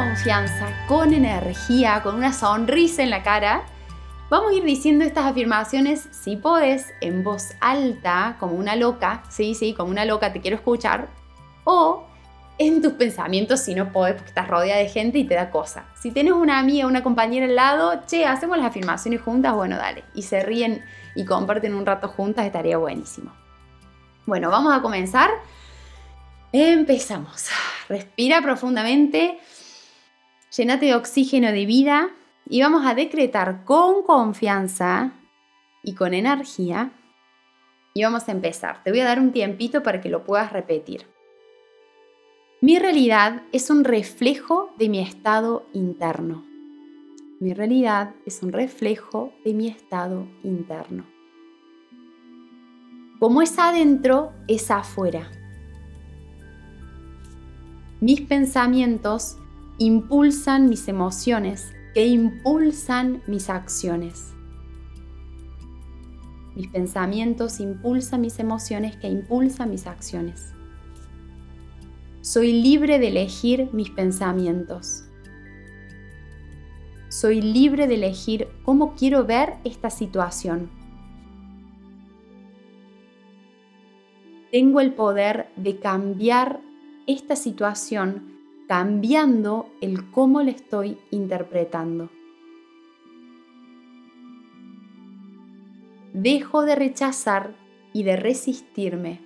[0.00, 3.64] Confianza, con energía, con una sonrisa en la cara,
[4.30, 9.54] vamos a ir diciendo estas afirmaciones, si podés, en voz alta, como una loca, sí,
[9.54, 11.08] sí, como una loca, te quiero escuchar,
[11.64, 12.06] o
[12.56, 15.84] en tus pensamientos si no podés porque estás rodeada de gente y te da cosa.
[16.00, 20.04] Si tienes una amiga, una compañera al lado, che, hacemos las afirmaciones juntas, bueno, dale.
[20.14, 20.82] Y se ríen
[21.14, 23.32] y comparten un rato juntas, estaría buenísimo.
[24.24, 25.28] Bueno, vamos a comenzar.
[26.52, 27.50] Empezamos.
[27.90, 29.38] Respira profundamente.
[30.56, 32.10] Llénate de oxígeno de vida
[32.48, 35.12] y vamos a decretar con confianza
[35.82, 36.92] y con energía.
[37.94, 38.82] Y vamos a empezar.
[38.82, 41.06] Te voy a dar un tiempito para que lo puedas repetir.
[42.60, 46.44] Mi realidad es un reflejo de mi estado interno.
[47.38, 51.06] Mi realidad es un reflejo de mi estado interno.
[53.18, 55.30] Como es adentro, es afuera.
[58.00, 59.36] Mis pensamientos
[59.82, 64.34] impulsan mis emociones que impulsan mis acciones.
[66.54, 70.52] Mis pensamientos impulsan mis emociones que impulsan mis acciones.
[72.20, 75.04] Soy libre de elegir mis pensamientos.
[77.08, 80.68] Soy libre de elegir cómo quiero ver esta situación.
[84.52, 86.60] Tengo el poder de cambiar
[87.06, 88.39] esta situación
[88.70, 92.08] cambiando el cómo le estoy interpretando.
[96.12, 97.52] Dejo de rechazar
[97.92, 99.18] y de resistirme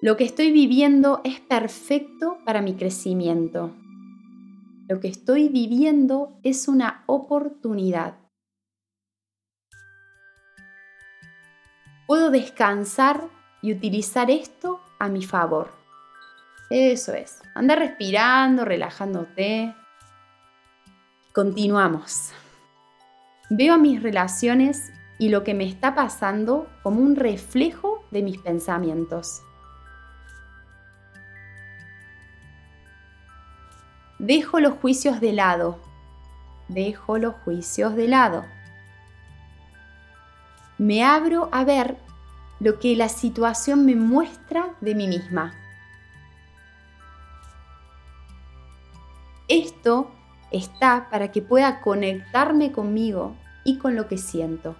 [0.00, 3.76] Lo que estoy viviendo es perfecto para mi crecimiento.
[4.88, 8.16] Lo que estoy viviendo es una oportunidad.
[12.06, 13.28] Puedo descansar
[13.62, 15.70] y utilizar esto a mi favor.
[16.70, 17.42] Eso es.
[17.54, 19.74] Anda respirando, relajándote.
[21.32, 22.32] Continuamos.
[23.50, 28.38] Veo a mis relaciones y lo que me está pasando como un reflejo de mis
[28.38, 29.42] pensamientos.
[34.20, 35.80] Dejo los juicios de lado.
[36.68, 38.44] Dejo los juicios de lado.
[40.78, 41.96] Me abro a ver
[42.60, 45.54] lo que la situación me muestra de mí misma.
[49.48, 50.10] Esto
[50.52, 53.34] está para que pueda conectarme conmigo
[53.64, 54.76] y con lo que siento.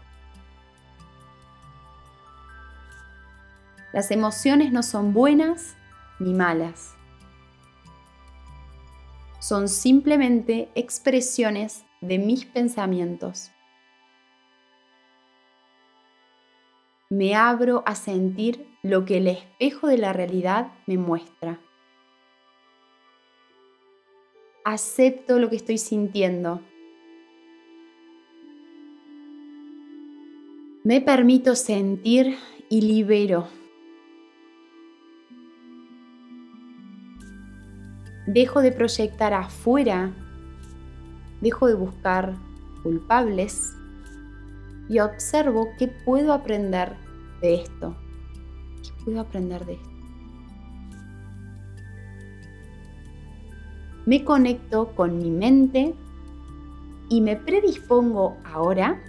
[3.92, 5.74] Las emociones no son buenas
[6.20, 6.94] ni malas
[9.40, 13.50] son simplemente expresiones de mis pensamientos.
[17.10, 21.60] Me abro a sentir lo que el espejo de la realidad me muestra.
[24.64, 26.60] Acepto lo que estoy sintiendo.
[30.84, 32.38] Me permito sentir
[32.68, 33.48] y libero
[38.32, 40.12] dejo de proyectar afuera,
[41.40, 42.34] dejo de buscar
[42.82, 43.74] culpables
[44.90, 46.96] y observo qué puedo aprender
[47.40, 47.96] de esto.
[48.82, 49.90] ¿Qué puedo aprender de esto?
[54.04, 55.94] Me conecto con mi mente
[57.08, 59.00] y me predispongo ahora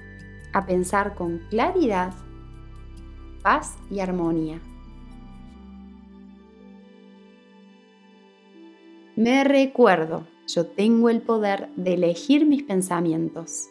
[0.54, 2.14] a pensar con claridad,
[3.42, 4.62] paz y armonía.
[9.16, 13.70] Me recuerdo, yo tengo el poder de elegir mis pensamientos.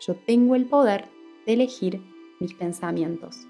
[0.00, 1.08] Yo tengo el poder
[1.46, 2.00] de elegir
[2.40, 3.46] mis pensamientos.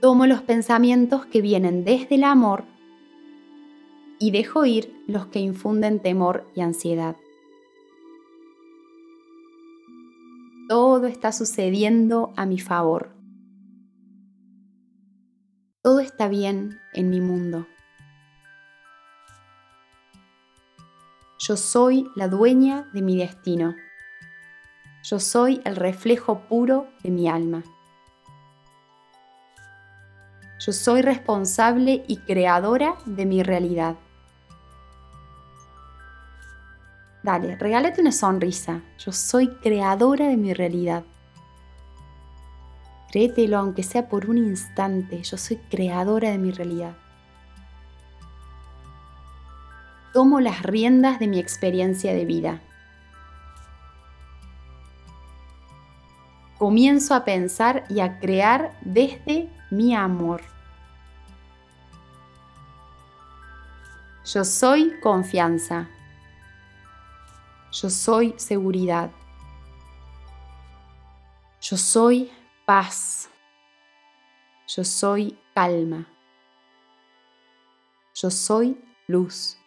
[0.00, 2.64] Tomo los pensamientos que vienen desde el amor
[4.20, 7.16] y dejo ir los que infunden temor y ansiedad.
[10.68, 13.10] Todo está sucediendo a mi favor.
[15.82, 17.66] Todo está bien en mi mundo.
[21.44, 23.74] Yo soy la dueña de mi destino.
[25.02, 27.64] Yo soy el reflejo puro de mi alma.
[30.64, 33.96] Yo soy responsable y creadora de mi realidad.
[37.24, 38.82] Dale, regálate una sonrisa.
[38.98, 41.02] Yo soy creadora de mi realidad.
[43.10, 45.20] Créetelo, aunque sea por un instante.
[45.24, 46.96] Yo soy creadora de mi realidad.
[50.12, 52.60] Tomo las riendas de mi experiencia de vida.
[56.58, 60.42] Comienzo a pensar y a crear desde mi amor.
[64.24, 65.88] Yo soy confianza.
[67.72, 69.10] Yo soy seguridad.
[71.60, 72.30] Yo soy
[72.64, 73.28] paz.
[74.68, 76.06] Yo soy calma.
[78.14, 79.61] Yo soy luz.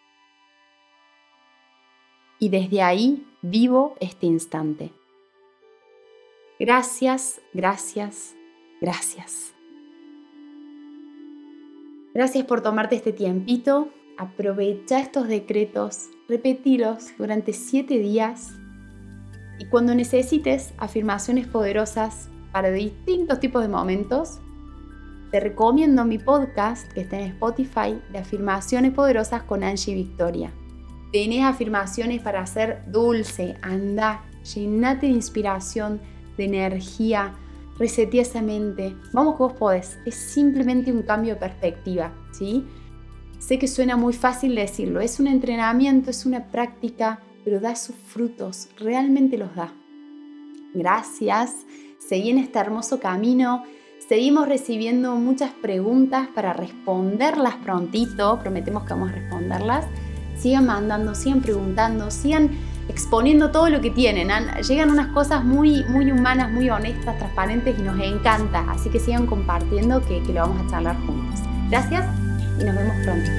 [2.38, 4.92] Y desde ahí vivo este instante.
[6.58, 8.34] Gracias, gracias,
[8.80, 9.54] gracias.
[12.14, 18.54] Gracias por tomarte este tiempito aprovecha estos decretos, repetilos durante siete días
[19.58, 24.38] y cuando necesites afirmaciones poderosas para distintos tipos de momentos,
[25.30, 30.52] te recomiendo mi podcast que está en Spotify de afirmaciones poderosas con Angie Victoria.
[31.12, 34.24] Tenés afirmaciones para hacer dulce, anda,
[34.54, 36.00] llenate de inspiración,
[36.36, 37.34] de energía,
[37.78, 38.96] resetea esa mente.
[39.12, 39.98] Vamos que vos podés.
[40.04, 42.64] Es simplemente un cambio de perspectiva, ¿sí?
[43.38, 47.94] Sé que suena muy fácil decirlo, es un entrenamiento, es una práctica, pero da sus
[47.94, 49.72] frutos, realmente los da.
[50.74, 51.54] Gracias,
[51.98, 53.62] seguí en este hermoso camino,
[54.08, 59.86] seguimos recibiendo muchas preguntas para responderlas prontito, prometemos que vamos a responderlas.
[60.38, 62.50] Sigan mandando, sigan preguntando, sigan
[62.88, 64.28] exponiendo todo lo que tienen.
[64.66, 68.64] Llegan unas cosas muy, muy humanas, muy honestas, transparentes y nos encanta.
[68.70, 71.40] Así que sigan compartiendo que, que lo vamos a charlar juntos.
[71.70, 72.04] Gracias
[72.60, 73.30] y nos vemos pronto.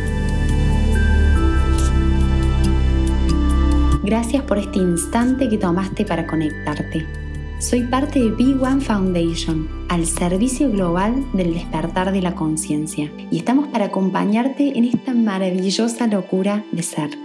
[4.03, 7.26] Gracias por este instante que tomaste para conectarte.
[7.59, 13.38] Soy parte de Big One Foundation, al servicio global del despertar de la conciencia, y
[13.38, 17.18] estamos para acompañarte en esta maravillosa locura de ser.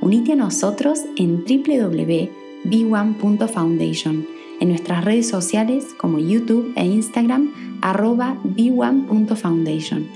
[0.00, 4.26] Unite a nosotros en www.b1.foundation,
[4.60, 7.52] en nuestras redes sociales como YouTube e Instagram,
[7.82, 10.06] arroba b1.foundation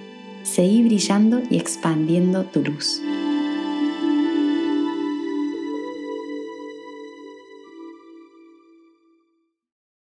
[0.43, 3.03] Seguí brillando y expandiendo tu luz.